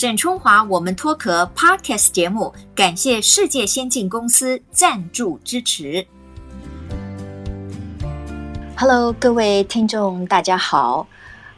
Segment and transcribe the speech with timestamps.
[0.00, 6.06] 沈春华，我们脱壳 Podcast 节目，感谢世界先进公司赞助支持。
[8.78, 11.06] Hello，各位听众，大家好。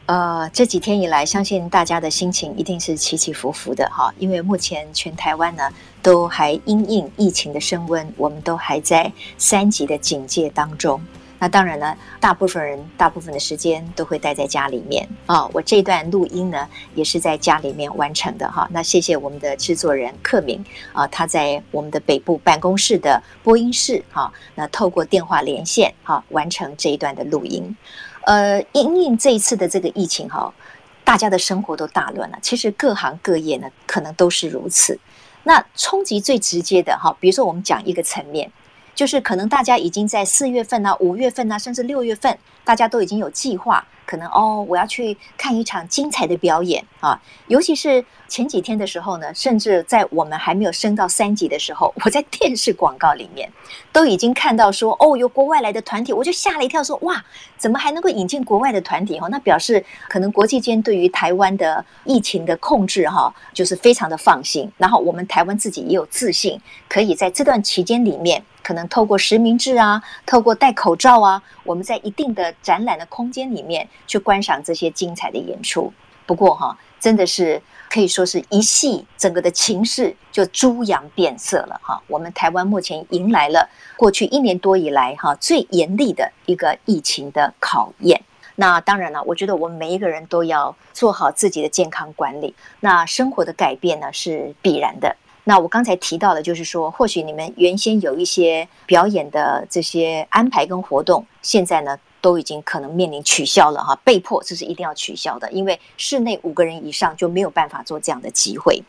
[0.07, 5.63] 呃，这几天以来，相信大家的心情一定是起起伏伏的哈，因为目前全台湾呢
[6.03, 11.01] 都还因应疫情的升温，我们都还在三级的警戒当中。
[11.43, 18.69] 那当然呢，大部分人大部分的时间都会待在家里面啊、我这段录音呢，也是在家里面完成的哈。
[18.71, 27.77] 那谢谢我们的制作人克明啊，他在我们的北部办公室的播音室哈，那透过电话连线哈，完成这一段的录音。
[28.21, 30.55] 呃，因应这一次的这个疫情哈，
[31.03, 32.39] 大家的生活都大乱了。
[32.41, 34.97] 其实各行各业呢，可能都是如此。
[35.43, 38.49] 那冲击最直接的哈，比如说我们讲一个层面。
[38.95, 43.87] 就是可能大家已经在四月份啊、五月份啊，甚至六月份，大家都已经有计划。
[44.05, 47.19] 可能哦，我要去看一场精彩的表演啊！
[47.47, 53.51] 尤其是前几天的时候呢，甚至在我们还没有升到三级的时候，我在电视广告里面
[53.91, 57.25] 都已经看到说，哦，有国外来的团体，我就吓了一跳说，说哇，
[57.57, 59.19] 怎么还能够引进国外的团体？
[59.19, 64.71] 哈，那表示可能国际间对于台湾的疫情的控制，哈，就是非常的放心。
[64.77, 73.89] 然后我们台湾自己也有自信，可以在这段期间里面，可能透过实名制啊，透过戴口罩啊，我们在一定的展览的空间里面。
[74.07, 75.91] 去观赏这些精彩的演出，
[76.27, 82.03] 不过哈，真的是可以说是一系，整个的情势就猪羊变色了哈。
[82.07, 88.21] 我们台湾目前迎来了过去一年多以来哈最严厉的一个疫情的考验。
[88.57, 92.55] 那当然了，我觉得我们每一个人都要做好自己的健康管理。
[92.81, 95.17] 那生活的改变呢是必然的。
[95.45, 108.81] 那我刚才提到的，就是说，或许你们原先有一些表演的这些安排跟活动，现在呢，都已经可能面临取消了哈，被迫这是一定要取消的，因为室内五个人以上就没有办法做这样的集会。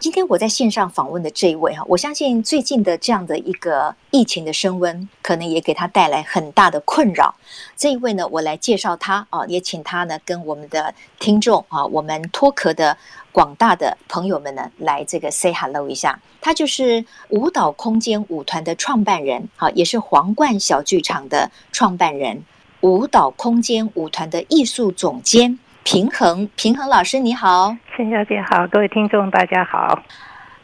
[0.00, 7.34] 今天我在线上访问的这一位哈，我相信最近的这样的一个疫情的升温，可能也给他带来很大的困扰。
[7.76, 12.96] 这一位呢，我来介绍他啊，也请他呢跟我们的听众啊，我们脱壳的
[13.32, 16.20] 广大的朋友们呢，来这个 say hello 一下。
[16.40, 22.44] 他就是舞蹈空间舞团的创办人，好，也是皇冠小剧场的创办人，
[22.82, 25.58] 舞蹈空间舞团的艺术总监。
[25.90, 29.98] 平衡，平衡老师你好，陈小姐好，各位听众大家好。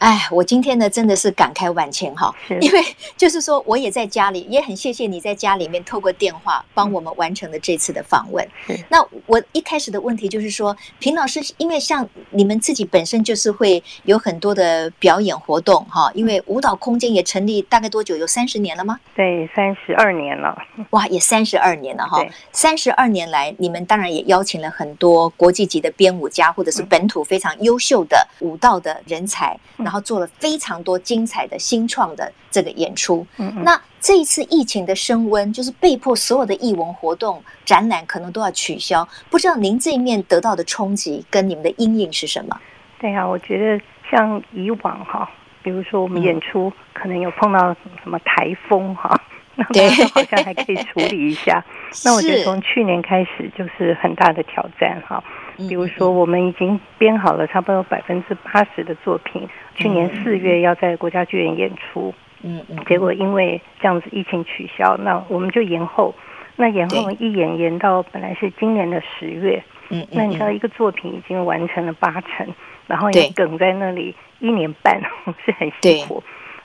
[0.04, 2.84] 哎，我今天呢真的是感慨万千哈，因为
[3.16, 8.46] 就是说我也在家里，也很谢谢你在家里面透过电话帮我们完成了这次的访问。
[8.90, 18.14] 那我一开始的问题就是说，平老师，因为像你们自己本身就是会有很多的表演活动哈，因为舞蹈空间也成立大概多久？
[18.14, 19.00] 有三十年了吗？
[19.16, 20.54] 对，三十二年了。
[20.90, 22.22] 哇，也三十二年了哈。
[22.52, 29.93] 三十二年来，你们当然也邀请了很多国际级的编舞家，或者是本土非常优秀的舞蹈的人才，然后。
[29.94, 33.24] 然后做了非常多精彩的新创的这个演出。
[33.36, 39.08] 嗯嗯，那这一次疫情的升温，就是被迫所有的艺文活动、展览可能都要取消。
[39.30, 42.60] 不知道您这一面得到的冲击跟你们的阴影是什么？
[42.98, 45.30] 对啊，我觉得像以往哈，
[45.62, 47.72] 比如说我们演出可能有碰到
[48.02, 49.16] 什么台风哈，
[49.56, 51.64] 那对，好像还可以处理一下。
[52.04, 55.22] 那我觉得从去年开始就是很大的挑战哈。
[55.56, 66.12] 比如说，我们已经编好了差不多百分之八十的作品，去年四月要在国家剧院演出，嗯嗯，结果因为这样子疫情取消，那我们就延后，
[66.56, 72.52] 那延后一延延到本来是今年的十月，嗯，那你知道一个作品已经完成了八成，
[72.88, 75.00] 然后也梗在那里一年半，
[75.46, 76.20] 是很辛苦。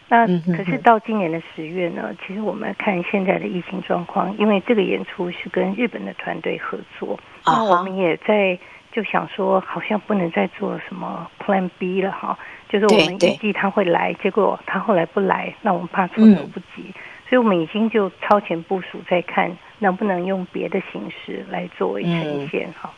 [0.10, 0.28] 那
[0.58, 8.60] 可是到今年的十月呢，其实我们看现在的疫情状况，因为这个演出是跟日本的团队合作，啊，我们也在。
[8.92, 12.36] 就想说，好像不能再做什么 Plan B 了哈，
[12.68, 16.94] 就是我们预计他会来，结果他后来不来，那我们怕措手不及，嗯，
[17.30, 22.92] 所以我们已经就超前部署，在看能不能用别的形式来作为呈现哈，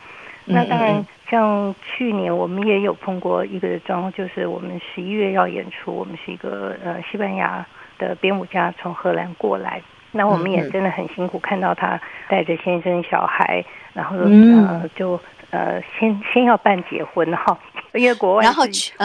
[0.46, 0.56] 嗯。
[0.56, 7.66] 那当然，像去年我们也有碰过一个状况，就是我们十一月要演出，我们是一个呃西班牙
[7.98, 9.82] 的编舞家从荷兰过来，
[10.12, 13.64] 那我们也真的很辛苦，看到他带着先生小孩，
[13.94, 15.20] 然后呃就。
[15.52, 17.60] 呃，先先要办结婚哈，
[17.92, 18.64] 因为国外然后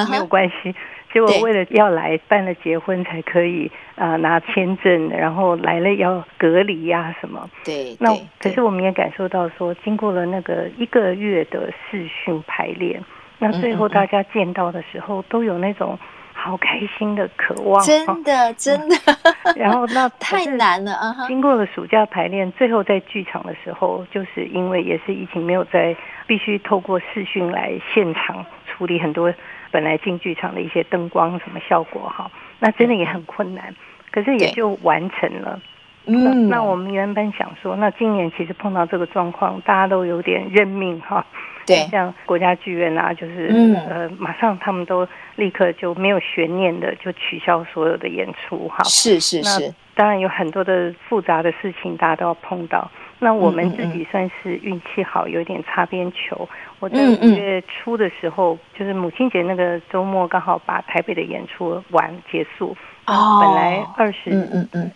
[0.08, 0.72] 没有关系，
[1.16, 7.48] 结果为了要来办了结婚才可以呃拿签证，然后来了要隔离呀、啊、什么。
[7.64, 13.02] 对，那可是我们也感受到说，经过了那个一个月的视讯排练，
[13.38, 15.98] 那最后大家见到的时候都有那种。
[16.38, 18.94] 好开心的渴望，真的 真的。
[19.56, 21.26] 然后那 太难了啊！
[21.26, 25.96] 经过了暑假排练，最后在剧场的时候，就是因为也是疫情没有在，
[26.26, 29.32] 必须透过视讯来现场处理很多
[29.76, 32.30] 本来进剧场的一些灯光什么效果哈，
[32.60, 33.76] 那真的也很困难，
[34.10, 35.60] 可是也就完成了。
[36.06, 41.26] 嗯，那我们原本想说，那今年其实碰到这个状况，大家都有点认命哈。
[41.66, 48.82] 对，像国家剧院啊，就是、嗯、呃，马上他们都立刻就没有悬念的就取消所有的演出哈。
[48.84, 52.90] 是是是，当然有很多的复杂的事情，大家都要碰到。
[53.18, 56.48] 那我们自己算是运气好，有点擦边球。
[56.80, 62.76] 我在五月初的时候，就是母亲节那个周末，刚好把台北的演出完结束。
[63.06, 64.30] 哦，本来二十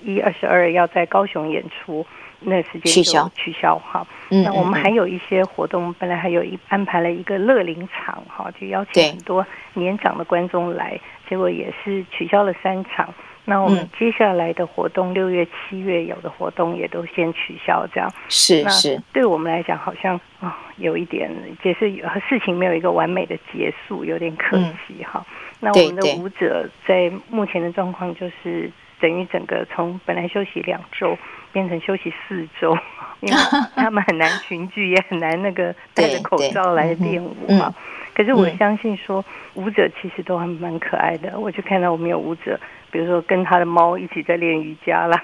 [0.03, 2.05] 一、二十二要在高雄演出，
[2.41, 4.07] 那时间就取消取消哈。
[4.29, 13.09] 那我们还有一些活动，本来还有一安排了一个乐龄场哈，就邀请很多年长的观众来，结果也是取消了三场。
[13.45, 19.01] 那我们接下来的活动，六月、七月有的活动也都先取消，这样是是。
[19.13, 21.31] 对我们来讲，好像啊，有一点，
[21.63, 21.91] 就是
[22.29, 24.57] 事情没有一个完美的结束，有点可
[24.87, 25.25] 惜哈。
[25.59, 28.71] 那我们的舞者在目前的状况就是，
[29.01, 31.17] 等于整个从本来休息两周
[31.53, 32.77] 变成休息四周，
[33.21, 33.35] 因为
[33.75, 37.75] 他们很难群聚，也很难那个戴着口罩来练舞哈。
[38.15, 41.39] 可是我相信说，舞者其实都还蛮可爱的。
[41.39, 42.59] 我就看到我们有舞者，
[42.91, 45.23] 比如说跟他的猫一起在练瑜伽啦，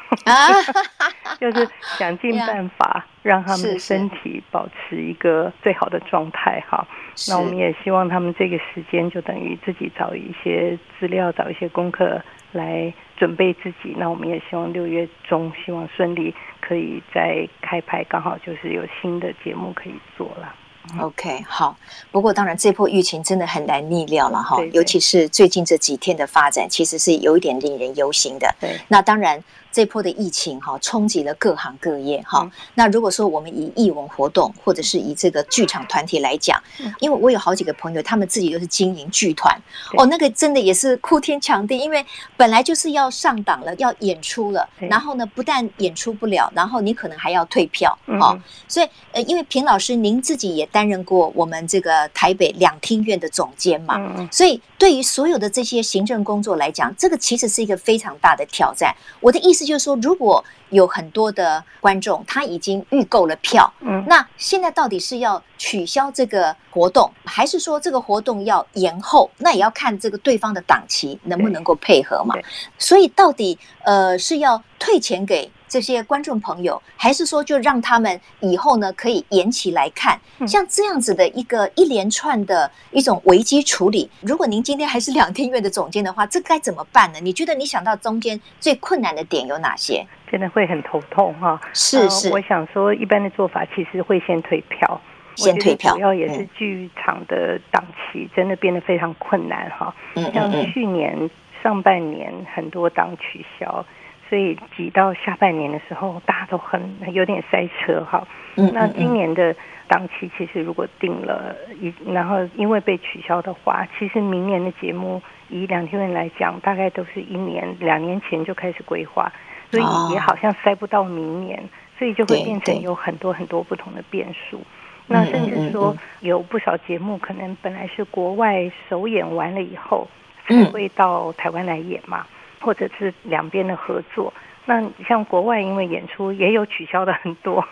[1.40, 1.68] 就是
[1.98, 6.86] 想尽办法让他们的身体保持一个最好的状态哈。
[7.28, 12.22] 那我们也希望他们这个时间就等于自己找一些资料，找一些功课
[12.52, 13.94] 来准备自己。
[13.96, 20.54] 那我们也希望六月中希望顺利可以再开拍，刚好就是有新的节目可以做了。
[21.00, 21.76] OK，好。
[22.10, 28.54] 不过当然，这波疫情真的很难逆料了哈，尤其是最近这几天的发展，其实是有一点令人忧心的。
[28.60, 29.42] 对，那当然。
[29.72, 32.40] 这波的疫情哈，冲击了各行各业哈。
[32.44, 39.54] 嗯、那如果说我们以艺文活动，或者是以这个剧场团体来讲，嗯、因为我有好几个朋友，他们自己都是经营剧团，
[39.98, 42.02] 哦，那个真的也是哭天抢地，因为
[42.38, 48.42] 本来就是要上档了，要演出了，然后呢，不但演出不了，然后你可能还要退票，哈、嗯。
[48.66, 58.94] 所以呃，因为平老师您自己也担任过我们这个台北两厅院的总监嘛，嗯、所以对于所有的这些行政工作来讲，这个其实是一个非常大的挑战。
[59.20, 59.67] 我的意思。
[59.67, 69.29] 就是说，如果有很多的观众他已经预购了票，嗯，那现在到底是要取消这个活动，还是说这个活动要延后？
[69.38, 72.37] 那也要看这个对方的档期能不能够配合嘛。
[72.79, 80.18] 所以到底呃是要退钱给这些观众朋友，还是说就让他们以后呢可以延期来看？
[80.46, 87.18] 像这样子的一个一连串的一种危机处理，如果您今天还是两天院的总监的话，这该怎么办呢？
[87.20, 90.06] 你觉得你想到中间最困难的点有哪些？
[90.30, 91.60] 真的会很头痛哈。
[91.72, 95.00] 是是，我想说一般的做法其实会先退票，
[95.34, 99.94] 先退票，主要也是剧场的档期真的变得非常困难哈。
[100.14, 101.30] 嗯，像去年
[101.62, 103.84] 上半年很多档取消。
[104.28, 106.81] 所以挤到下半年的时候，大家都很
[107.12, 108.26] 有点塞车哈。
[108.56, 109.55] 嗯，那今年的
[109.87, 119.31] 档期其实如果定了一，然后因为被取消的话，其实明年的节目以两天院来讲，大概都是一年两年前就开始规划，
[119.70, 121.62] 所以也好像塞不到明年，
[121.98, 124.60] 所以就会变成有很多很多不同的变数。
[125.06, 130.08] 那甚至说有不少节目可能本来是国外首演完了以后
[130.48, 132.27] 才会到台湾来演嘛。
[132.67, 137.65] 或者是两边的合作，那像国外因为演出也有取消的很多，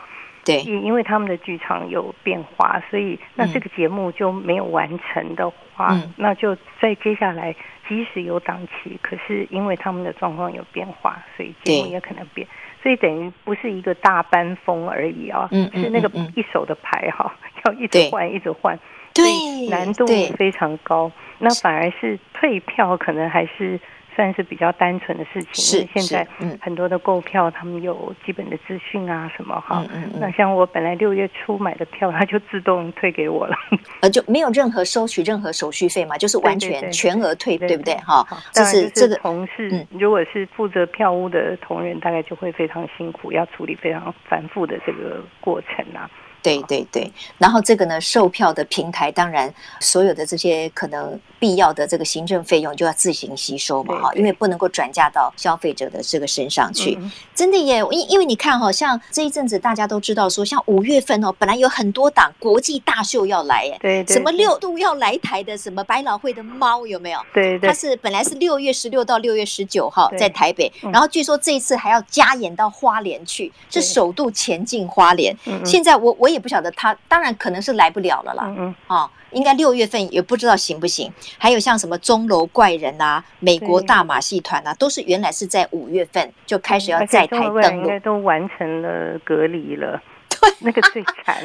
[0.45, 7.53] 对， 因为他们的剧场有变化，所以那这个节目就没有完成的话，嗯、那就在接下来
[7.89, 12.47] 即使有档期，可是因为他们的状况有变化，所以节目也可能变，
[12.81, 17.35] 所以等于不是一个大班风而已啊，嗯、是那个一手的牌哈，
[17.67, 18.79] 要一直换一直换，
[19.13, 21.11] 对，难度非常高，
[21.41, 23.81] 那反而是退票可能还是。
[24.15, 29.85] 算是比较单纯的事情，是因为现在很多的购票，他们有基本的资讯啊什么哈。
[29.93, 33.57] 嗯嗯嗯、那像我本来六月初买的票，它就自动退给我了，
[34.01, 37.95] 呃，就没有任何收取任何手续费嘛，就是完全全额退，对不对？
[37.97, 46.11] 哈，这是这个同事，嗯、如果是负责票务的同仁，大概就会非常辛苦，要处理非常繁复的这个过程啊。
[46.45, 56.99] 对对对，然后这个呢，售票的平台当然所有的这些可能必要的这个行政费用就要自行吸收嘛，哈，因为不能够转嫁到消费者的这个身上去。
[57.01, 67.19] 嗯、真的耶，因因为你看哈，像这一阵子大家都知道说，像五月份哦，本来有很多档国际大秀要来耶，对，对，什么六度要来台的，什么百老汇的猫有没有？
[67.33, 75.35] 对对，它是本来是六月十六到六月十九号在台北，然后据说这一次还要加演到花莲去，是首度前进花莲。
[75.47, 76.34] 嗯、现在我我。
[76.35, 78.45] 也不晓得他，当然可能是来不了了啦。
[78.47, 81.11] 嗯嗯，哦，应该六月份也不知道行不行。
[81.39, 90.03] 还有像什么钟楼怪人啊、美国大马戏团啊，都是原来是在五月份就开始要在台登陆，应该都完成了隔离了。
[90.29, 91.37] 对那个最惨，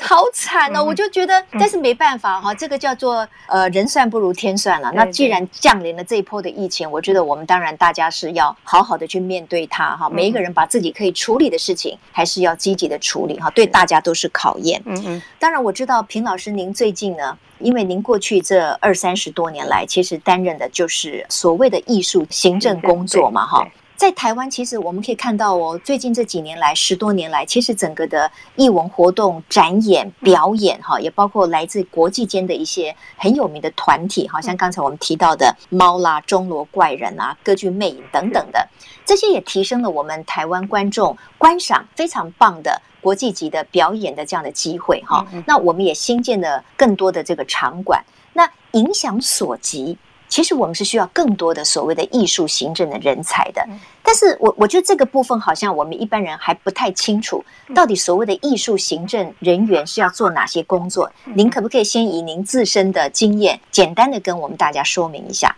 [0.00, 0.80] 好惨哦！
[0.80, 4.90] 嗯、我就觉得，但是没办法哈，嗯、这个叫做呃人算不如天算了。
[4.90, 10.08] 对对，那既然降临了这一波的疫情，我觉得我们当然大家是要好好的去面对它哈。
[10.10, 14.80] 每一个人把自己可以处理的事情，还是要积极的处理哈，对大家都是考验。
[14.84, 15.22] 嗯嗯。
[15.38, 23.66] 当然我知道平老师您最近呢，因为您过去这二三十多年来，其实担任的就是所谓的艺术行政工作嘛哈。
[23.96, 38.68] 在台湾，其实我们可以看到哦，最近这几年来，十多年来，其实整个的艺文活动、展演、表演，哈，也包括来自国际间的一些很有名的团体，好像刚才我们提到的猫啦、钟楼怪人啊、歌剧魅影等等的，
[39.06, 45.26] 这些也提升了我们台湾观众观赏非常棒的国际级的表演的这样的机会，哈。
[45.46, 49.96] 那我们也新建了更多的这个场馆，那影响所及。
[50.28, 53.66] 其实我们是需要更多的所谓的艺术行政的人才的，
[54.02, 61.10] 但是我我觉得这个部分好像我们一般人还不太清楚，到底所谓的艺术行政人员是要做哪些工作？
[61.34, 65.54] 您可不可以先以您自身的经验，简单的跟我们大家说明一下？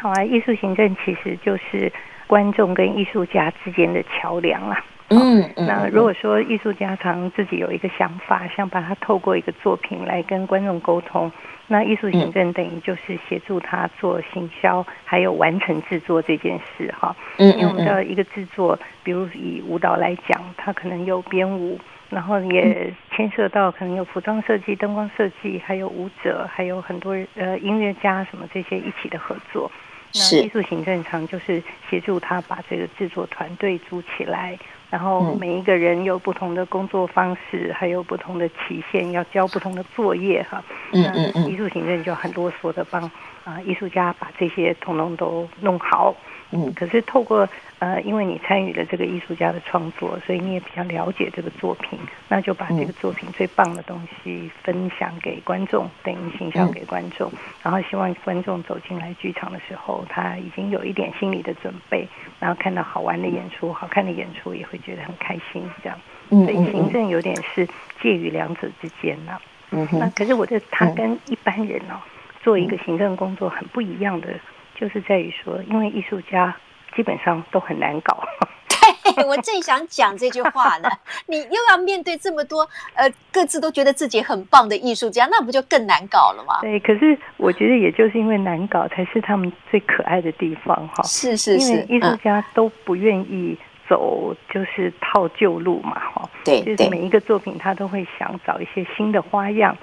[0.00, 1.92] 好啊，艺术行政其实就是
[2.26, 4.76] 观众跟艺术家之间的桥梁啊。
[5.08, 11.30] 嗯，那如果说艺术家常自己有一个想法，想把它透过一个作品来跟观众沟通，
[11.68, 17.14] 那艺术行政等于就是协助他做行销，还有完成制作这件事哈。
[17.38, 29.70] 嗯，因为我们的一个制作，比如以舞蹈来讲，它可能有编舞，然后也牵涉到可能有服装设计、灯光设计，还有舞者，还有很多呃音乐家什么这些一起的合作。
[30.14, 34.56] 那艺术行政常就是协助他把这个制作团队组起来。
[34.88, 40.62] 然后每一个人有不同的工作方式，还有不同的期限，要交不同的作业哈。
[40.92, 41.50] 嗯嗯嗯。
[41.50, 43.02] 艺术行政就很啰嗦的帮
[43.44, 46.14] 啊艺术家把这些统统都弄好。
[46.52, 46.72] 嗯。
[46.74, 57.30] 可是透过呃，因为你参与了这个艺术家的创作，所以你也比较了解这个作品，那就把这个作品最棒的东西分享给观众，等于形象给观众。
[57.62, 62.08] 然后希望观众走进来剧场的时候，他已经有一点心理的准备，
[62.40, 65.62] 然后看到好玩的演出、好看的演出，也会觉得很开心。
[65.82, 65.98] 这样，
[66.30, 67.66] 所以行政有点是
[68.00, 69.38] 介于两者之间呢。
[69.72, 69.98] 嗯哼。
[69.98, 72.00] 那可是我觉得他跟一般人哦，
[72.42, 74.28] 做一个行政工作很不一样的，
[74.74, 76.56] 就是在于说，因为艺术家。
[76.96, 78.24] 基本上都很难搞，
[79.14, 80.88] 对，我正想讲这句话呢。
[81.26, 86.60] 你又要面对这么多呃，各自都觉得自己很棒的艺术家，那不就更难搞了吗？
[86.62, 91.02] 对，可是我觉得也就是因为难搞，才是他们最可爱的地方哈。
[91.02, 93.56] 是是是，因为艺术家都不愿意
[93.88, 96.28] 走就是套旧路嘛哈。
[96.44, 99.76] 对，就是每一个作品他都会想找一些新的花样，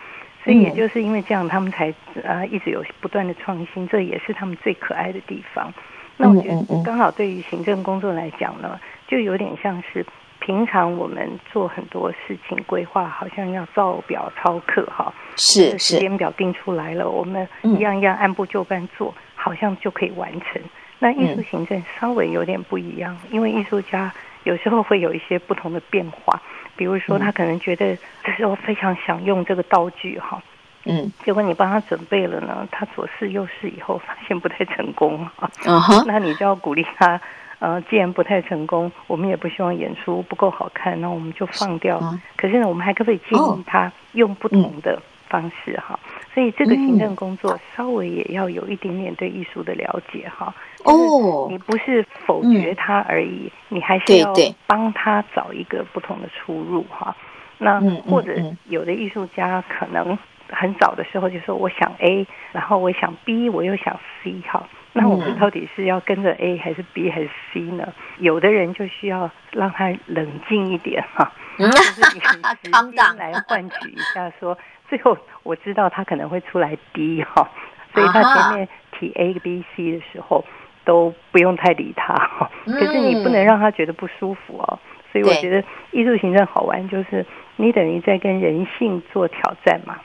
[0.43, 1.93] 所以也就是因为这样，他们才
[2.23, 5.73] 呃一直有不断的创新，这也是他们最可爱的地方。
[6.17, 10.05] 那我觉得刚好对于行政工作来讲呢，就有点像是
[10.39, 15.13] 平常我们做很多事情规划，好像要照表操课哈。
[15.35, 20.61] 是时间表定出来了，我们一样一样按部就班做，好像就可以完成。
[20.99, 26.41] 那艺术行政稍微有点不一样，因为艺术家有时候会有一些不同的变化，
[26.75, 30.41] 比如说他可能觉得这时候非常想用这个道具哈。
[30.85, 36.03] 嗯，结果你帮他准备了呢，他左试右试以后发现不太成功啊，uh huh.
[36.05, 37.21] 那你就要鼓励他，
[37.59, 41.97] 呃，既然不太成功，我们也不希望演出不够好看，那我们就放掉。
[42.01, 42.19] Uh.
[42.35, 46.33] 可是呢，我们还可不可以建议他用不同的方式哈？Oh.
[46.33, 50.53] 所以这个行政工作稍微也要有一点点对艺术的了解哈。
[50.83, 54.33] 哦，你不是否决他而已，你还是要
[54.67, 57.15] 帮他找一个不同的出入哈。
[57.57, 58.33] 那或者
[58.67, 60.17] 有的艺术家可能。
[60.53, 67.91] 很早的时候就说我想 A，然后我想 B，我又想 C 哈，那我们到底是要跟着 A 还是 B 还是 C 呢？
[68.19, 74.57] 有的人就需要让他冷静一点哈，就是以时间来换取一下说，说
[74.89, 77.49] 最后我知道他可能会出来 D 哈，
[77.93, 80.45] 所以他前面提 A、B、C 的时候
[80.85, 84.79] 都不用太理他哈，可是你不能让他觉得不舒服哦，
[85.11, 89.99] 所以我觉得艺术行政好玩就是你等于在跟人性做挑战嘛。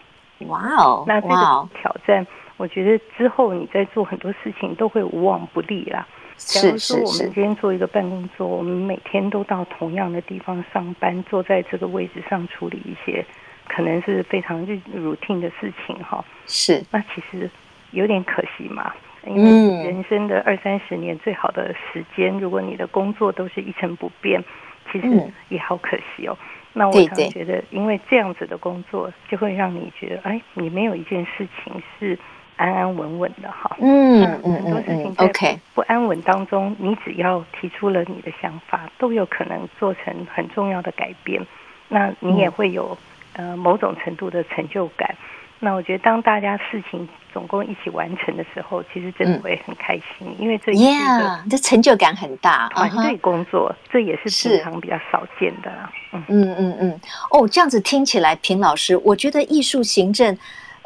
[0.47, 1.04] 哇哦！
[1.07, 2.26] 那这个挑战，
[2.57, 6.07] 我觉得之后你在做很多事情都会无往不利啦。
[6.37, 13.25] 假如说我们今天做一个办公桌，我们每天都到同样的地方上班，坐在这个位置上处理一些
[13.66, 16.25] 可能是非常 routine 的事情哈。
[16.47, 17.50] 是，那其实
[17.90, 18.92] 有点可惜嘛。
[19.26, 24.42] 因为人生的二三十年最好的时间，如果你的工作都是一成不变。
[24.90, 25.07] 其实
[25.50, 26.35] 也好可惜哦。
[26.78, 32.18] 那我常觉得，因为这样子的工作，就会让你觉得，哎，你没有一件事情是
[32.56, 33.76] 安安稳稳的哈。
[33.80, 41.44] 嗯嗯，很多事情在不安稳当中，你只要提出了你的想法，都有可能做成很重要的改变。
[41.88, 42.97] 那你也会有
[43.35, 45.14] 呃某种程度的成就感。
[45.60, 52.68] 那我觉得，当大家事情总共一起完成的时候，其实真的会很开心，嗯、因为这一个这成就感很大。
[52.68, 55.72] 团队工作，嗯、这也是平常比较少见的。
[56.12, 57.00] 嗯嗯嗯嗯。
[57.30, 60.36] 哦，这样子听起来，平老师，我觉得艺术行政。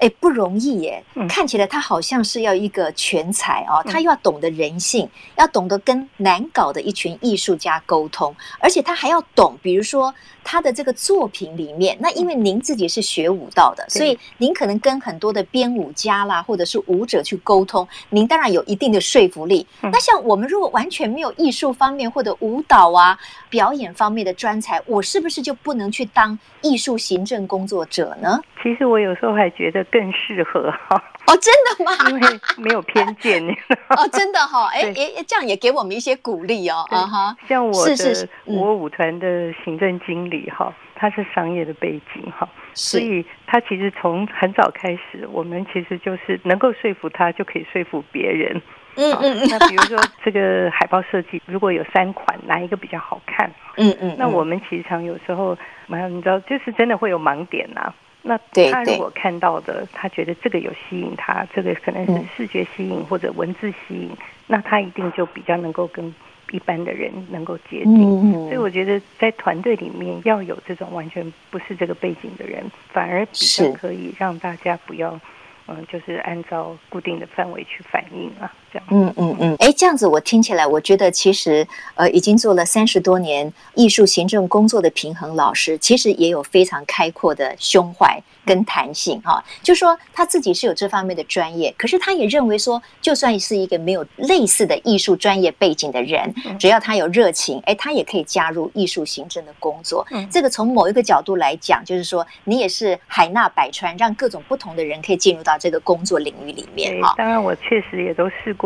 [0.02, 1.00] 哎，不容易耶！
[1.28, 19.64] 看起来他好像是要一个全才哦，他又要懂得人性，要懂得跟难搞的一群艺术家沟通，而且他还要懂，比如说他的这个作品里面，那因为您自己是学舞蹈的，所以您可能跟很多的编舞家啦，或者是舞者去沟通，您当然有一定的说服力。
[19.82, 23.16] 那像我们如果完全没有艺术方面或者舞蹈啊、
[23.48, 28.40] 表演方面的专才，我是不是就不能去当艺术行政工作者呢？
[28.60, 30.96] 其实我有时候还觉得更适合哈
[31.26, 31.92] 哦，真的吗？
[32.10, 33.40] 因为没有偏见
[33.90, 37.36] 哦，真的哈， 哎哎，这样也给我们一些鼓励哦啊哈。
[37.46, 48.60] 像我的我舞团的行政经理哈，他是商业的背景哈，所以他其实从很早开始，我们其实就是能够说服他，就可以说服别人。
[48.96, 49.48] 嗯嗯嗯。
[49.48, 53.50] 那比如说这个海报设计，如果有三款，哪一个比较好看？
[53.76, 54.16] 嗯嗯。
[54.18, 55.56] 那我们其实常有时候，
[55.86, 57.92] 你知道，就是真的会有盲点呐。
[58.22, 58.38] 那
[58.70, 64.10] 他如果看到的，他觉得这个有吸引他，这个可能是视觉吸引或者文字吸引，
[64.46, 66.14] 那他一定就比较能够跟
[66.50, 68.32] 一般的人能够接近。
[68.44, 75.20] 所以我觉得在团队里面要有这种完全不是这个背景的人，反而比较可以让大家不要。
[75.68, 78.88] 嗯，就是按照固定的范围去反映啊，这样。
[78.90, 89.44] 嗯嗯嗯，哎，这样子我听起来，我觉得其实呃，已经做了三十多年艺术行政工作的平衡老师，其实也有非常开阔的胸怀跟弹性哈、哦。
[89.62, 100.06] 就说他自己是有这方面的专业，可是他也认为说，就算是一个没有类似的艺术专业背景的人，只要他有热情，哎，他也可以加入艺术行政的工作。
[100.10, 105.52] 嗯，这个从某一个角度来讲，就是说你也是海纳百川，让各种不同的人可以进入到。
[105.62, 108.61] 这个工作领域里面，当然我确实也都试过，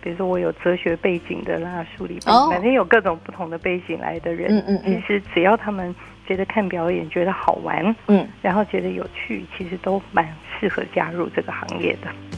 [0.00, 5.94] 比如说我有哲学背景的啦，数理背景，反正有各种不同的背景来的人，嗯嗯，其实只要他们
[6.26, 12.37] 觉得看表演觉得好玩，嗯，然后觉得有趣，其实都蛮适合加入这个行业的。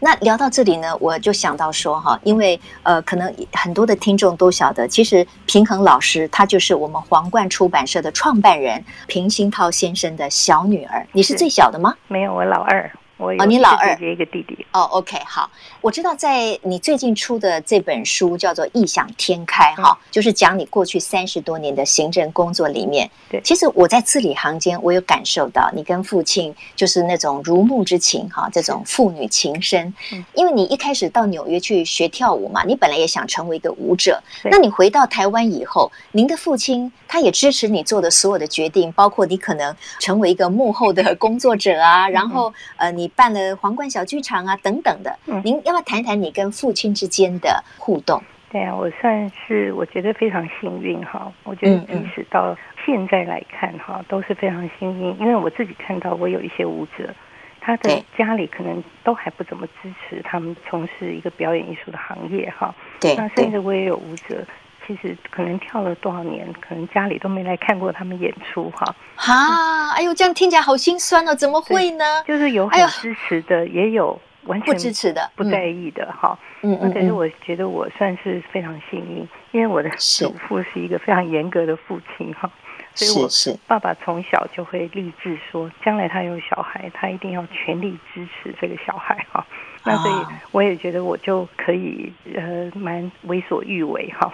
[0.00, 11.06] 那聊到这里呢，我就想到说哈，因为呃，可能很多的听众都晓得，其实平衡老师他就是我们皇冠出版社的创办人平鑫涛先生的小女儿。
[11.12, 11.94] 你是最小的吗？
[12.08, 12.90] 没有，我老二。
[13.20, 15.50] 哦，你老二一个弟弟哦，OK，好，
[15.82, 23.10] 我知道在你最近出的这本书叫做《异想天开》哈，就是讲你过去三十多年的行政工作里面。
[23.28, 29.92] 对，其实我在字里行间，我有感受到你跟父亲就是那种如沐之情哈，这种父女情深。
[30.32, 34.18] 因为你一开始到纽约去学跳舞嘛，你本来也想成为一个舞者。
[34.44, 43.09] 那你回到台湾以后，您的父亲他也支持你做的所有的决定，包括你可能成为一个幕后的工作者啊，然后呃你。
[43.16, 45.18] 办了皇冠小剧场啊，等等的。
[45.26, 48.22] 嗯，您要不要谈谈你跟父亲之间的互动？
[48.50, 51.32] 对啊，我算是我觉得非常幸运哈。
[51.44, 57.14] 我觉得即使到现在来看哈，都是非常幸运，因为我自己看到我有一些舞者，
[57.60, 62.74] 他的家里可能都还不怎么支持他们从事一个表演艺术的行业哈。
[63.00, 64.44] 对，那甚至我也有舞者。
[64.90, 68.92] 其实可能跳了多少年，可能家里都没来看过他们演出哈。
[69.14, 72.04] 哈，哎呦，这样听起来好心酸哦，怎么会呢？
[72.26, 76.36] 就是有很支持的，也有完全不支持的、不在意的哈。
[76.62, 82.50] 嗯，那可是我觉得我算是非常幸运，因为我的祖父是一个非常严格的父亲哈，
[82.92, 89.46] 所以我是爸爸从小就会立志说，将来他有小孩，他一定要全力支持这个小孩哈。
[89.84, 94.32] 那所以我也觉得我就可以呃蛮为所欲为哈。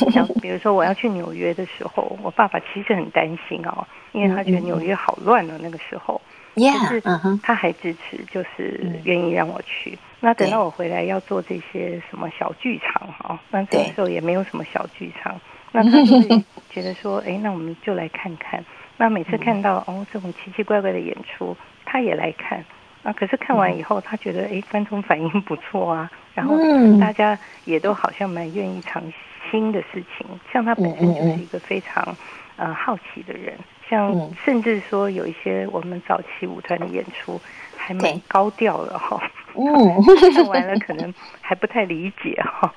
[0.12, 6.20] 像比如说我要去纽约的时候，我爸爸其实很担心哦，因为他觉得纽约好乱哦那个时候，
[6.54, 7.00] 就是
[7.42, 9.98] 他还支持，就是愿意让我去。
[10.20, 15.40] 那等到我回来要做这些什么小剧场哈，那这个时候也没有什么小剧场，
[15.72, 18.64] 那 他就会觉得说，哎，那我们就来看看。
[18.96, 22.64] 那每次看到哦这种奇奇怪怪的演出，他也来看。
[23.02, 26.56] 那可是看完以后，他觉得哎观众反应不错啊，然后
[27.00, 29.14] 大家也都好像蛮愿意尝试。
[29.52, 32.16] 新的事情，像他本身就是一个非常
[32.56, 33.56] 呃好奇的人，
[33.88, 34.12] 像
[34.44, 37.40] 甚至说有一些我们早期舞团的演出
[37.76, 39.22] 还蛮高调的哈，
[39.54, 39.62] 嗯，
[40.34, 42.72] 看完了可能还不太理解哈。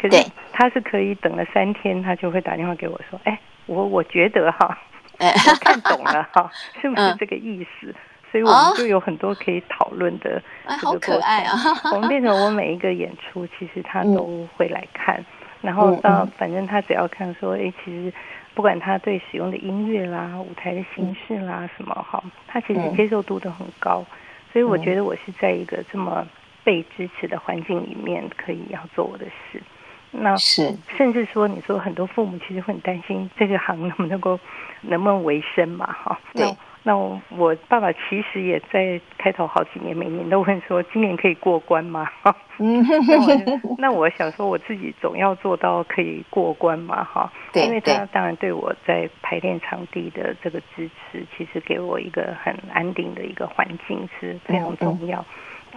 [0.00, 4.78] 可是他是可以等了三天，他就会打电话给我说：“哎，我我觉得哈，
[5.18, 6.48] 我看懂了哈，
[6.80, 7.92] 是不是这个意思？”
[8.30, 11.20] 所以我们就有很多可以讨论的这个过程。
[11.94, 15.24] 我们变成我每一个演出，其实他都会来看，
[15.60, 18.12] 然后到反正他只要看说：“哎，其实
[18.54, 24.04] 不管他对使用的音乐啦、舞台的形式啦什么哈，他其实接受度都很高。”
[24.52, 26.26] 所以我觉得我是在一个这么
[26.64, 29.62] 被支持的环境里面，可以要做我的事。
[30.10, 34.40] 那是，甚至说，你说很多父母其实会很担心这个行能不能够
[34.80, 35.86] 能不能维生嘛？
[35.86, 36.46] 哈，对。
[36.84, 42.08] 那我，我爸爸其实也在开头好几年，每年都问说，今年可以过关吗？
[43.78, 47.04] 那我想说，我自己总要做到可以过关嘛？
[47.04, 55.24] 哈，对，因为他当然对我在排练场地的这个支持，其实给我一个很安定的一个环境是非常重要。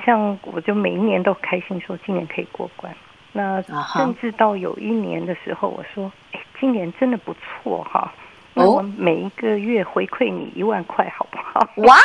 [0.05, 2.95] 像我就每一年都开心说，今年可以过关。
[3.33, 8.13] 那甚至到有一年的时候，我说：“哎，今年真的不错哈！
[8.53, 11.95] 那我每一个月回馈你一万块，好不好？”哇，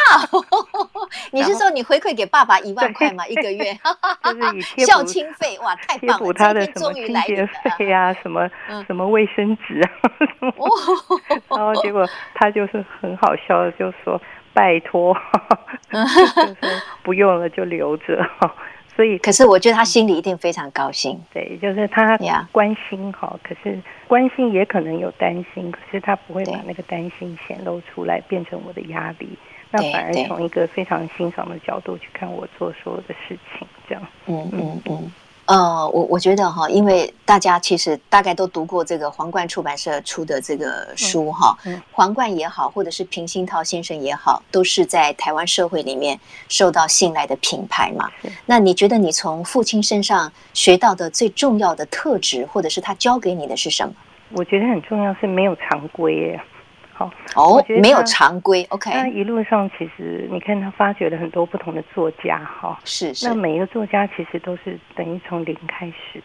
[1.32, 3.26] 你是说你回馈给爸爸一万块吗？
[3.26, 3.76] 一个月？
[4.22, 6.18] 就是以孝亲费哇，太棒了！
[6.18, 8.48] 贴补他的什么清洁费啊，什么
[8.86, 9.90] 什么卫生纸啊，
[11.56, 14.20] 然后结果他就是很好笑的，就说
[14.54, 15.16] ：“拜托，
[15.90, 18.24] 就说不用了就留着。”
[18.96, 21.20] 所以，可是我觉得他心里一定非常高兴。
[21.32, 22.16] 对，就是他
[22.50, 23.78] 关心哈，可是
[24.08, 29.28] 关心也可能有担心，可是他不会把那个担心显露出来，变成我的压力。
[29.70, 34.02] 那反而从一个非常欣赏的角度去看我做所有的事情，这样。
[34.26, 35.12] 嗯嗯嗯。
[35.46, 48.10] 呃，我我觉得哈，因为大家其实大概都读过这个皇冠出版社出的这个书哈，嗯嗯、皇冠也好，或者是平鑫涛先生也好，都是在台湾社会里面受到信赖的品牌嘛。
[48.20, 53.94] 是那你觉得你从父亲身上学到的最重要的特质，或者是他教给你的是什么？
[54.32, 56.40] 我觉得很重要是没有常规耶。
[56.96, 58.66] 好哦，没有常规。
[58.70, 63.28] OK，那一路上其实你看他发掘了很多不同的作家，哈，是是。
[63.28, 66.22] 那每一个作家其实都是等于从零开始。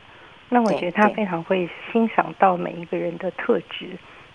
[0.47, 3.89] 那我觉得他非常会欣赏到每一个人的特质，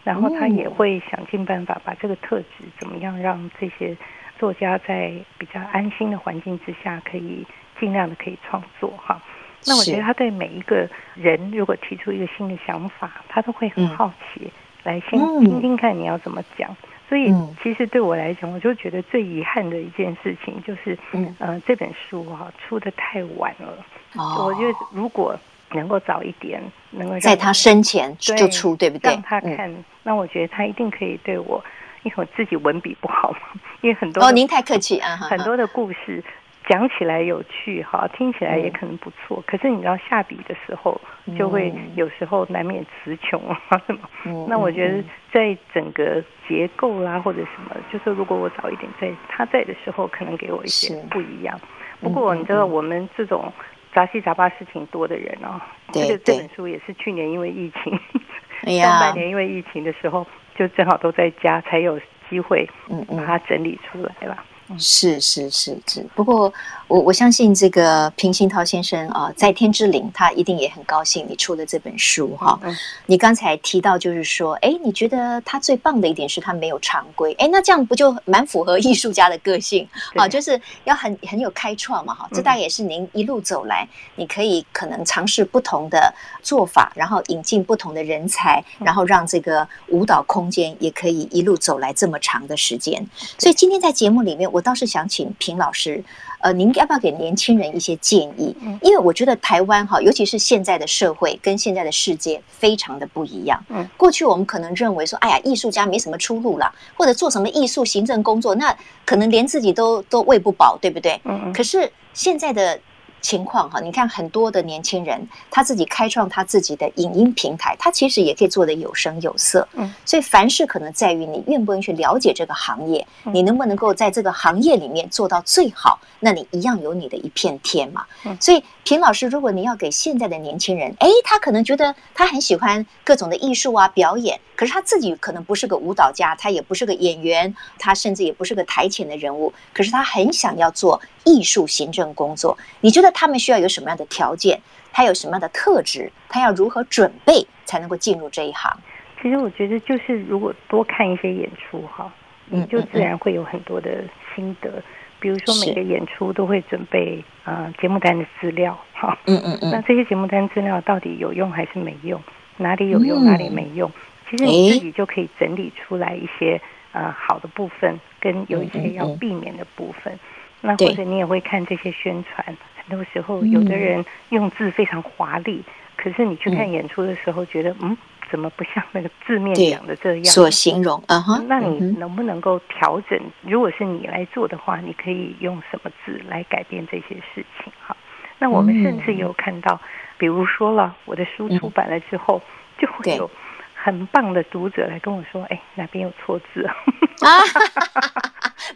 [0.05, 3.97] 然后他也会想尽办法把这个特质怎么样让这些
[4.39, 7.47] 作家在比较安心的环境之下，可以
[7.81, 9.19] 尽量的可以创作哈。
[9.65, 14.53] 那我觉得他对每一个人如果提出一个新的想法，他都会很好奇。
[14.87, 16.75] 来先听听看你要怎么讲，
[17.09, 23.85] 所以其实对我来讲，我就觉得最遗憾的一件事情就是，嗯呃，这本书哈出的太晚了。
[24.15, 25.37] 哦，我觉得如果
[25.73, 29.13] 能够早一点，能够在他生前就出，对不对？
[29.13, 31.63] 让他看，那我觉得他一定可以对我，
[32.05, 36.23] 因为我自己文笔不好嘛，因为很多哦，您太客气啊，很多的故事。
[36.67, 39.39] 讲起来有趣哈，听起来也可能不错。
[39.39, 41.01] 嗯、可是你知道下笔的时候，
[41.39, 44.01] 就会有时候难免词穷啊 什么。
[44.25, 45.03] 嗯、那我觉得
[45.33, 51.59] 在整个结构啦或者什么，就是如果我早一点在他在的时候，可能给我一些不一样。
[52.01, 53.53] 不过你知道我们这种
[53.95, 55.61] 杂七杂八事情多的人哦，
[55.93, 57.99] 这个这本书也是去年因为疫情，
[58.83, 60.27] 上半年因为疫情的时候，
[60.57, 61.99] 就正好都在家，才有
[62.29, 62.69] 机会
[63.17, 64.45] 把它整理出来吧。
[64.79, 66.53] 是是是是，不过
[66.89, 72.59] 我我相信这个平鑫涛先生啊，在天之灵他一定也很高兴你出了这本书哈。
[72.63, 72.75] 嗯、
[73.07, 80.27] 你刚才提到就是说，哎，你觉得他最棒的一点是他没有常规，哎，那这样不就蛮符合艺术家的个性啊？
[80.27, 82.29] 就是要很很有开创嘛哈。
[82.33, 93.07] 这大概也是您一路走来，你可以可能尝试不同的做法，然后引进不同的人才，然后让这个舞蹈空间也可以一路走来这么长的时间。
[93.39, 94.47] 所以今天在节目里面。
[94.53, 96.03] 我倒是想请平老师，
[96.41, 98.57] 呃，您要不要给年轻人一些建议？
[98.83, 103.63] 因为我觉得台湾哈，尤其是现在的社会跟现在的世界非常的不一样。
[103.69, 111.21] 嗯，过去我们可能认为说，哎呀，艺术家没什么出路了，或者做什么艺术行政工作，那可能连自己都都喂不饱，对不对？
[111.25, 111.53] 嗯嗯。
[111.53, 112.79] 可是现在的。
[113.27, 119.67] 情况哈，你看很多的年轻人，他自己开创他自己的影音平台，他其实也可以做的有声有色。
[119.73, 128.07] 嗯，所以凡事可能在于你愿不愿意去了解这个行业，你能不能够在这个行业里面做到最好，那你一样有你的一片天嘛。
[128.25, 143.16] 嗯，所以平老师，如果你要给现在的年轻人，诶，他可能觉得他很喜欢各种的艺术啊表演，可是他自己可能不是个舞蹈家，他也不是个演员，他甚至也不是个台前的人物，可是他很想要做艺术行政工作，你觉得？
[143.17, 144.61] 他们需要有什么样的条件？
[144.93, 146.13] 他有什么样的特质？
[146.29, 148.77] 他要如何准备才能够进入这一行？
[149.23, 152.13] 其实我觉得，就是如果多看一些演出哈，
[152.47, 154.69] 你就自然会有很多的心得。
[154.69, 154.83] 嗯嗯嗯，
[155.19, 162.23] 比如说每个演出都会准备啊、呃、节目单的资料，哈，嗯嗯嗯，那这些节目单资料到底有用还是没用？
[162.59, 163.91] 哪里有用，哪里没用？
[164.31, 166.61] 其实你自己就可以整理出来一些
[166.93, 170.19] 呃好的部分，跟有一些要避免的部分。
[170.61, 172.57] 那或者你也会看这些宣传，
[172.89, 175.63] 很多时候有的人用字非常华丽，
[175.97, 177.97] 可是你去看演出的时候觉得嗯。
[178.29, 181.01] 怎么不像那个字面讲的这样所形容？
[181.07, 183.17] 嗯哼，那你能不能够调整？
[183.43, 187.73] 如果是你来做的话，你可以用什么字来改变这些事情？
[187.87, 187.97] 哈，
[188.41, 189.81] 那我们甚至有看到，
[190.19, 192.43] 比如说了，我的书出版了之后，
[192.77, 193.31] 就会有
[193.77, 196.75] 很棒的读者来跟我说：“哎，哪边有错字啊？”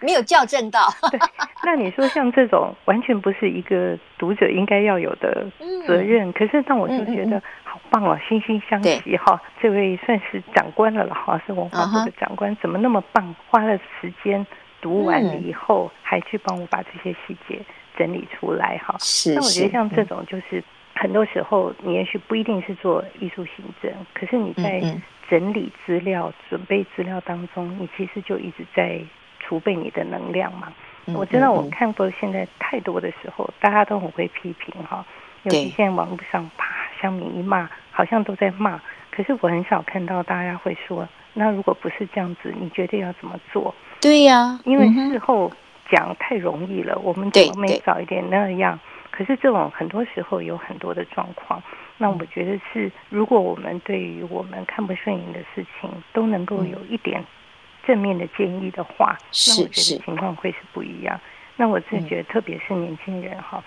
[0.00, 0.88] 没有校正到。
[1.10, 1.18] 对，
[1.64, 5.46] 那你说像这种完全不是一个读者应该要有的
[5.86, 7.42] 责任，可是当我就觉得。
[7.62, 9.40] 好棒哦，惺惺相惜哈！
[9.60, 13.32] 这位算是长官了了哈，是文化部的长官，怎么那么棒？
[13.46, 14.44] 花了时间
[14.80, 17.60] 读完了以后，嗯、还去帮我把这些细节
[17.96, 18.96] 整理出来哈。
[18.98, 20.60] 是，那我觉得像这种，就是
[20.96, 24.82] 很多时候你也许不一定是做艺术行政，可是你在
[25.28, 29.00] 整理资料、准备资料当中，你其实就一直在
[29.38, 30.72] 储备你的能量嘛。
[31.06, 35.04] 我知道我看过现在太多的时候，大家都很会批评哈，
[35.42, 36.76] 尤其现在网络上啪。
[37.00, 38.78] 乡民一骂，好像都在骂。
[39.10, 43.74] 可是我很少看到大家会说，那如果不是这样子，你决定要怎么做？
[44.02, 45.50] 对呀、啊，因为事后
[45.90, 46.98] 讲太容易了。
[46.98, 48.78] 我们怎么没早一点那样？
[49.10, 51.62] 可是这种很多时候有很多的状况。
[51.96, 57.24] 那我觉得是，如果我们对于我们看不顺眼的事情，都能够有一点
[57.90, 61.20] 正面的建议的话，那我觉得情况会是不一样。
[61.56, 63.60] 那我自己觉得，特别是年轻人哈。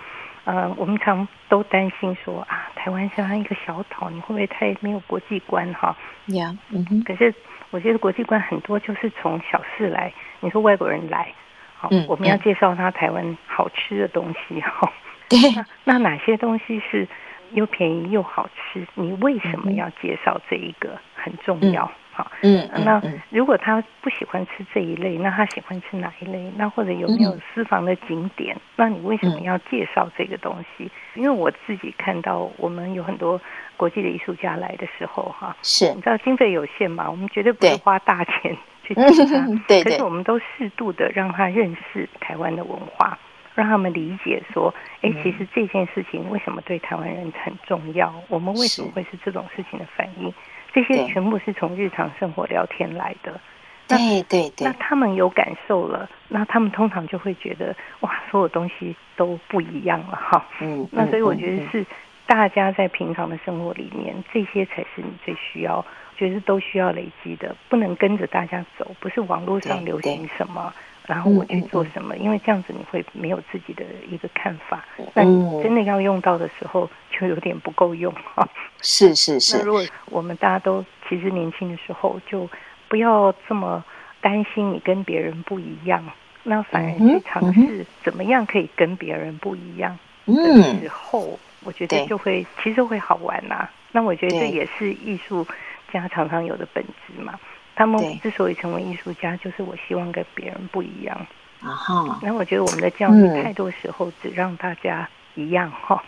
[0.46, 5.94] 呃，我们常都担心说啊，台湾像一个小岛，你会不会太没有国际观哈？
[6.28, 7.04] 呀，嗯哼。
[7.04, 7.36] 可是
[7.70, 10.14] 我觉得国际观很多就是从小事来。
[10.40, 11.28] 你说外国人来，
[11.76, 14.90] 好，嗯，我们要介绍他台湾好吃的东西哈。
[15.28, 15.38] 对。
[15.84, 17.06] 那哪些东西是
[17.52, 18.88] 又便宜又好吃？
[18.94, 20.98] 你为什么要介绍这一个？
[21.14, 21.84] 很重要。
[21.84, 26.52] 嗯好，嗯，那如果他不喜欢吃这一类，那他喜欢吃哪一类？
[26.56, 28.56] 那或者有没有私房的景点？
[28.76, 30.92] 那你为什么要介绍这个东西？
[31.16, 33.42] 因为我自己看到，我们有很多
[33.76, 43.18] 国际的艺术家来的时候，哈，是，你知道经费有限嘛，我们绝对不会花大钱去 请他，对，可是我们都适度的让他认识台湾的文化，
[43.56, 44.72] 让他们理解说，
[45.02, 48.14] 哎，其实这件事情为什么对台湾人很重要？
[48.28, 50.32] 我们为什么会是这种事情的反应？
[50.74, 53.40] 这些全部是从日常生活聊天来的，
[53.88, 54.66] 对对对。
[54.66, 60.46] 那他们有感受了，那他们通常就会觉得哇，所有东西都不一样了哈。
[60.62, 60.88] 嗯。
[60.92, 61.86] 那所以我觉得是
[62.26, 65.86] 大家在平常的生活里面，这些才是你最需要，
[66.18, 70.74] 觉得都需要累积的，不能跟着大家走，不是网络上流行什么。
[71.06, 72.16] 然后我去做什么？
[72.18, 74.86] 因为这样子你会没有自己的一个看法。
[75.14, 78.48] 那你真的要用到的时候，就有点不够用哈。
[78.82, 79.58] 是是是。
[79.58, 82.50] 那如果我们大家都其实年轻的时候，就
[82.88, 83.84] 不要这么
[84.22, 86.04] 担心你跟别人不一样，
[86.44, 93.68] 那反而去尝试怎么样可以跟别人不一样的时候，我觉得就会其实会好玩呐。
[93.92, 95.46] 那我觉得这也是艺术
[95.92, 97.38] 家常常有的本质嘛。
[97.76, 101.28] 他们之所以成为艺术家，就是我希望跟别人不一样。
[101.62, 102.20] 啊哈！
[102.22, 106.04] 那我觉得我们的教育太多时候只让大家一样哈，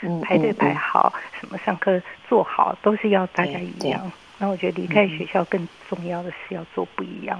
[0.00, 4.10] 嗯、排队排好，嗯、什么上课做好，都是要大家一样。
[4.36, 7.38] 那我觉得离开学校更重要的是要做不一样。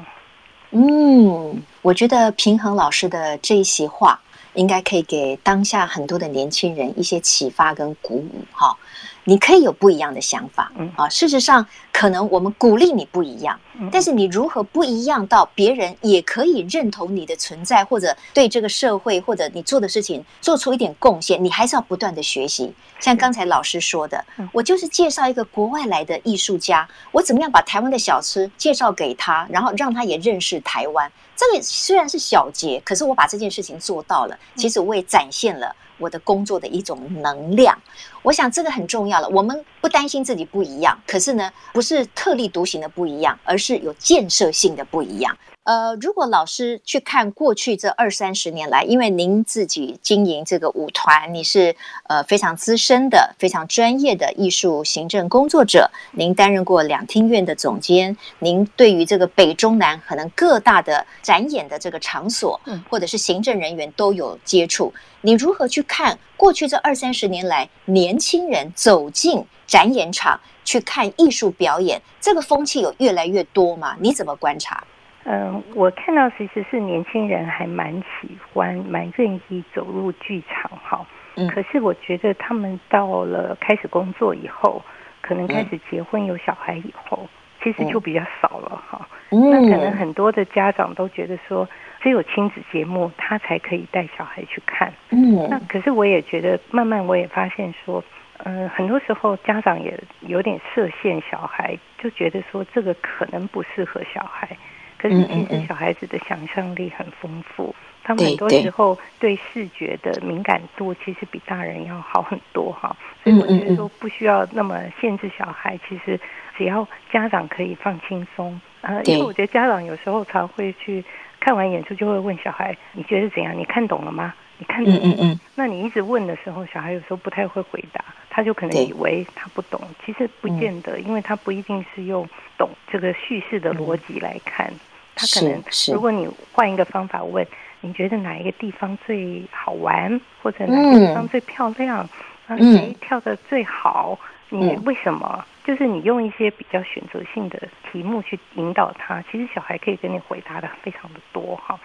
[0.70, 4.20] 嗯，我觉得平衡老师的这一席话，
[4.54, 8.76] 应该可以给当下很多的年轻人一些启发跟鼓舞哈。
[9.24, 13.58] 你可以有不一样的想法，嗯啊，事实上，可能我们鼓励你不一样，
[13.92, 22.72] 但是你如何不一样到别人也可以认同你的存在，或者对这个社会或者你做的事情做出一点贡献，你还是要不断的学习。
[23.00, 31.10] 像刚才老师说的，我就是介绍一个国外来的艺术家，我怎么样把台湾的小吃介绍给他，然后让他也认识台湾。
[31.36, 35.74] 这个虽然是小节，可是我把这件事情做到了，其实我也展现了。
[35.98, 37.74] 我的工作的一种能量，
[38.20, 39.26] 我想这个很重要了。
[39.30, 45.37] 我们不担心自己不一样，可是呢，不是特立独行的不一样，而是有建设性的不一样。
[45.64, 51.74] 呃，如果老师去看过去这二三十年来，因为您自己经营这个舞团，你是
[52.05, 73.96] 呃非常资深的、非常专业的艺术行政工作者，您担任过两厅院的总监，您对于这个北中南可能各大的展演的这个场所，或者是行政人员都有接触，你如何去看过去这二三十年来年轻人走进展演场去看艺术表演，这个风气有越来越多吗？
[74.00, 74.83] 你怎么观察？
[75.29, 81.05] 嗯，我看到其实是年轻人还蛮喜欢、蛮愿意走入剧场哈。
[81.35, 81.48] 嗯。
[81.48, 84.81] 可是我觉得他们到了开始工作以后，
[85.20, 87.29] 可能开始结婚有小孩以后，
[87.61, 89.09] 其实就比较少了哈。
[89.31, 89.50] 嗯。
[89.50, 91.68] 那可能很多的家长都觉得说，
[92.00, 94.92] 只有亲子节目他才可以带小孩去看。
[95.11, 95.48] 嗯。
[95.50, 98.05] 那可是我也觉得，慢慢我也发现说，
[98.44, 104.57] 嗯，很多时候家长也有点设限，小孩就觉得说这个可能不适合小孩。
[104.99, 112.96] 可是其实小孩子的想象力很丰富，他们很多时候对视觉的敏感度其实比大人要好很多哈。
[113.22, 116.18] 所以我觉得说不需要那么限制小孩，其实
[116.57, 118.59] 只要家长可以放轻松。
[118.81, 121.05] 呃，因为我觉得家长有时候常会去
[121.40, 123.57] 看完演出就会问小孩：“你觉得怎样？
[123.57, 124.35] 你看懂了吗？
[124.59, 125.40] 你看懂了吗？”嗯嗯嗯。
[125.55, 134.73] 那你一直问的时候，小孩有时候不太会回答，他就可能以为他不懂，其实不见得，因为他不一定是用懂这个叙事的逻辑来看。
[135.14, 137.47] 他可能，如果你换一个方法问，
[137.81, 141.99] 你觉得哪一个地方最好玩，或者哪个地方最漂亮，
[142.47, 144.19] 啊，谁跳的最好？
[144.49, 145.45] 你为什么？
[145.64, 151.77] 就是你用一些比较选择性的题目去引导他，其实小孩可以跟你回答的非常的多哈。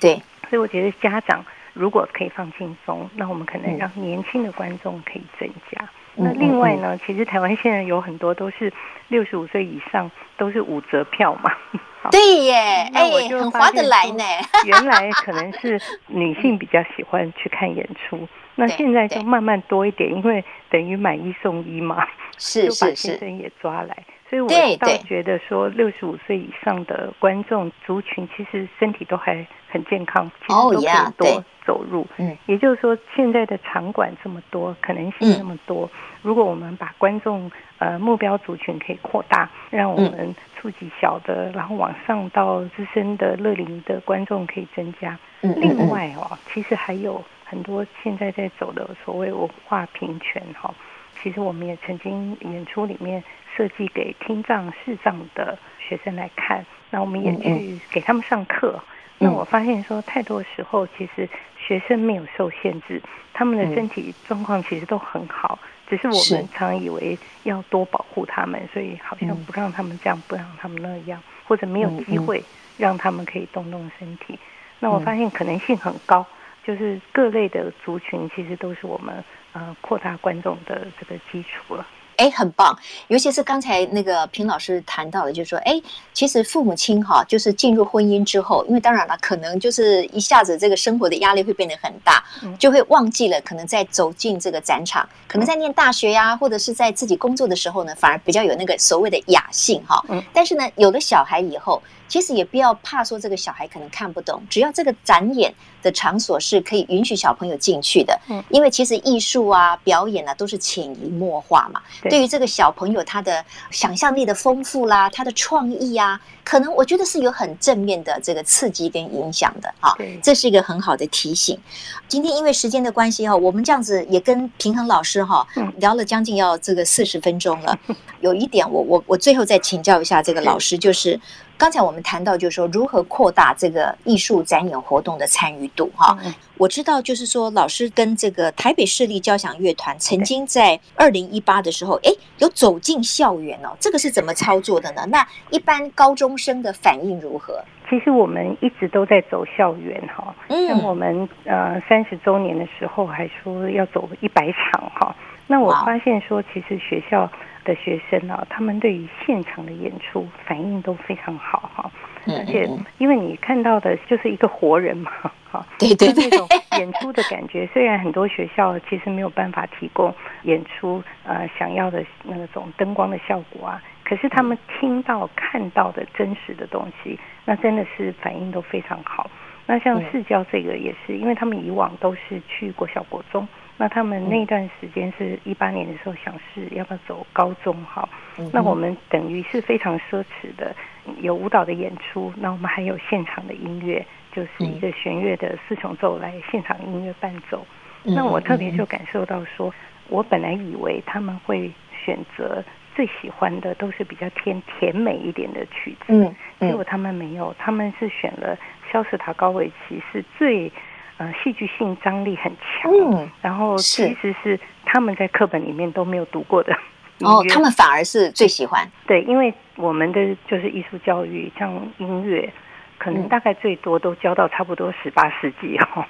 [0.00, 0.14] 对，
[0.48, 1.44] 所以我觉得家长
[1.76, 5.88] 如果可以放轻松，那我们可能让年轻的观众可以增加。
[6.18, 8.72] 那另外呢，其实台湾现在有很多都是
[9.08, 11.52] 六十五岁以上，都是五折票嘛。
[12.10, 12.54] 对耶，
[12.94, 14.24] 哎，很划得来呢。
[14.64, 22.06] 原来可能是女性比较喜欢去看演出，那现在就慢慢多一点，因为等于买一送一嘛，
[22.38, 23.94] 是就把先生也抓来。
[24.30, 32.06] 所以我倒觉得说，六十五岁以上的观众族群其实身体都还很健康，其实都可以多走入。
[32.16, 35.90] 嗯，也就是说，现在的场馆这么多，可能性那么多，
[36.22, 45.18] 如果我们把观众呃目标族群可以扩大，让我们触及小的，然后往上到资深的乐龄的观众可以增加。
[45.40, 50.72] 另外哦，其实还有很多现在在走的所谓文化平权哈，
[51.20, 53.22] 其实我们也曾经演出里面。
[53.56, 58.78] 设计给听障、视障的学生来看，那我们也去给他们上课。
[59.16, 61.26] 那我发现说，太多时候其实
[61.66, 63.02] 学生没有受限制，
[63.32, 72.42] 他们的身体状况其实都很好，只是我们常以为要多保护他们，所以好像不让他们这样，不让他们那样，或者没有机会
[72.76, 74.38] 让他们可以动动身体。
[74.78, 76.24] 那我发现可能性很高，
[76.62, 81.86] 就是各类的族群其实都是我们呃扩大观众的这个基础了。
[82.16, 85.80] 哎，很棒，尤其是刚才那个平老师谈到的，就是说，哎，
[86.12, 92.24] 其实父母亲哈，就是进入婚姻之后，因为当然了，可能就是一下子这个生活的压力会变得很大，
[92.58, 100.04] 就会忘记了，可能在走进这个展场，可能在念大学呀，或者是在自己工作的时候呢，反而比较有那个所谓的雅兴哈。
[100.32, 101.82] 但是呢，有了小孩以后。
[102.08, 108.18] 其实也不要怕说这个小孩可能看不懂，只要这个展演的场所是可以允许小朋友进去的。
[108.28, 111.80] 嗯，因为其实艺术啊、表演啊都是潜移默化嘛。
[112.02, 119.92] 对，对于这个小朋友他的想象力的丰富啦，他的创意啊，可能我觉得是有很正面的这个刺激跟影响的啊。
[120.22, 121.58] 这是一个很好的提醒。
[122.06, 125.44] 今天因为时间的关系哈，我们这样子也跟平衡老师哈
[125.78, 127.76] 聊了将近要这个四十分钟了。
[128.20, 131.20] 有一点我我我最后再请教一下这个老师，就是。
[131.58, 136.14] 刚才我们谈到，就是说如何扩大这个艺术展演活动的参与度哈。
[136.58, 143.74] 我知道，就是说老师跟这个台北市立交响乐团曾经在二零一八的时候，哎，有走进校园哦。
[143.80, 145.06] 这个是怎么操作的呢？
[145.08, 147.62] 那一般高中生的反应如何？
[147.88, 150.34] 其实我们一直都在走校园哈。
[150.48, 150.68] 嗯。
[150.68, 155.14] 像我们呃三十周年的时候，还说要走一百场哈。
[155.46, 157.30] 那我发现说，其实学校。
[157.66, 161.90] 的学生啊，他们对于现场的演出反应都非常好哈，
[162.28, 162.64] 而且
[162.98, 165.10] 因为你看到的就是一个活人嘛，
[165.50, 179.28] 哈，对对对，那种演出的感觉，虽然很多学校其实没有办法提供演出呃想要的那种灯光的效果啊，可是他们听到看到的真实的东西，那真的是反应都非常好。
[179.66, 183.46] 那像市教这个也是，因为他们以往都是去国小国中。
[183.78, 188.08] 那他们那段时间是一八年的时候想试要不要走高中哈，
[188.50, 190.74] 那我们等于是非常奢侈的，
[191.20, 194.02] 有舞蹈的演出，那我们还有现场的音乐，
[194.32, 197.66] 就是一个弦乐的四重奏来现场音乐伴奏。
[198.02, 199.74] 那我特别就感受到说，
[200.08, 201.70] 我本来以为他们会
[202.04, 202.64] 选择
[202.96, 208.58] 最喜欢的都是比较偏甜美一点的曲子，结果他们没有，他们是选了
[208.90, 210.72] 肖斯塔高维奇是最。
[211.18, 216.74] 呃，戏剧性张力很强，嗯，然后其实是他们在课本里面都没有读过的，
[217.20, 222.52] 哦，他们反而是最喜欢，对，因为我们的就是艺术教育，像音乐，
[222.98, 226.04] 可能大概最多都教到差不多十八世纪哦。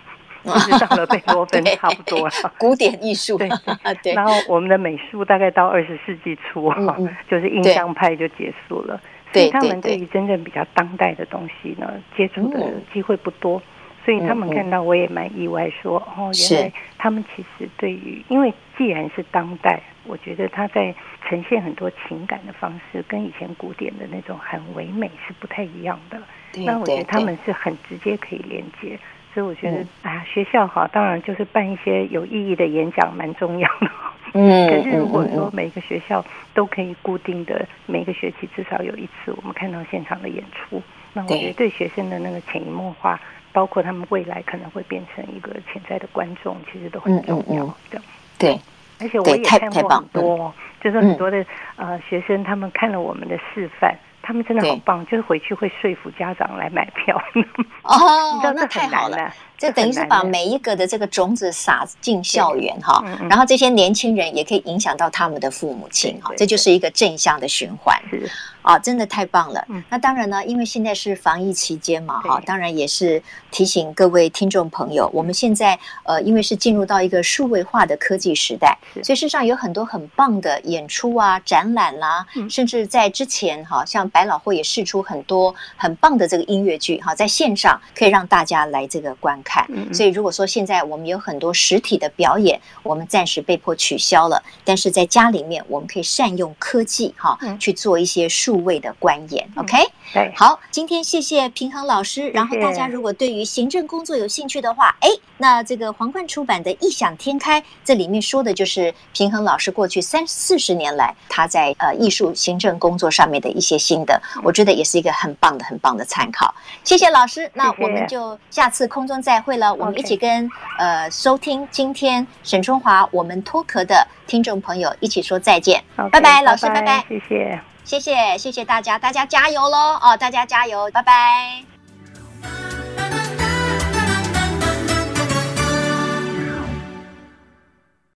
[0.47, 3.49] 就是到了贝多芬 差不多了，古典艺术对
[4.03, 4.14] 对。
[4.14, 6.72] 然后我们的美术大概到二十世纪初
[7.28, 9.01] 就是印象派就结束了。
[9.32, 13.61] 所以他们对于真正比较当代的东西呢，接触的机会不多。
[14.05, 20.94] 所以他们看到我也蛮意外说，说哦，原来他们其实对于，因为既然是当代，我觉得他在
[21.28, 26.16] 呈现很多情感的方式，跟以前古典的那种很唯美是不太一样的。
[26.64, 28.97] 那我觉得他们是很直接可以连接。
[29.37, 33.91] 所以我觉得，哎、嗯、呀，学校哈，当然就是办一些有意义的演讲，蛮重要的。
[34.32, 36.24] 嗯，可是如果说每个学校
[36.55, 40.80] 都可以固定的每个学期至少有一次，我们看到现场的演出，
[41.12, 43.20] 那我觉得对学生的那个潜移默化，
[43.53, 48.01] 包括他们未来可能会变成一个潜在的观众，其实都很重要的。
[48.39, 48.59] 对，
[49.01, 51.45] 而且我也看过很多，就是很多的
[51.76, 53.95] 呃学生，他们看了我们的示范。
[54.27, 57.16] 他们真的好棒，就是回去会说服家长来买票。
[57.85, 59.33] 哦，那太难了。
[59.59, 67.97] 这等于是把每一个的这个种子撒进校园哈，然后这些年轻人也可以影响到他们的父母亲哈，这就是一个正向的循环。
[68.11, 68.31] 是
[68.63, 69.65] 啊，真的太棒了。
[69.89, 89.41] 那当然呢，因为现在是防疫期间嘛哈，当然也是提醒各位听众朋友，我们现在呃，因为是进入到一个数位化的科技时代，所以事实上有很多很棒的演出啊、展览啦，甚至在之前哈，像百老汇也试出很多很棒的这个音乐剧哈，在线上可以让大家来这个观。
[89.47, 99.49] 看，所以如果说现在我们有很多实体的表演，我们暂时被迫取消了，但是在家里面我们可以善用科技哈，去做一些数位的观演。
[99.55, 99.76] OK，
[100.12, 102.28] 对，好，今天谢谢平衡老师。
[102.30, 116.53] 然后大家如果对于行政工作有兴趣的话，哎，那这个皇冠出版的《异想天开》这里面说的就是平衡老师过去三四十年来他在呃艺术行政工作上面的一些心得，我觉得也是一个很棒的、很棒的参考。
[116.82, 119.36] 谢谢老师，那我们就下次空中再。
[119.41, 129.99] 会了，我们一起跟呃收听今天沈春华我们脱壳的听众朋友一起说再见，拜拜，老师，拜拜，谢谢，谢谢，谢谢大家，大家加油喽！
[130.01, 132.76] 哦，大家加油，拜拜。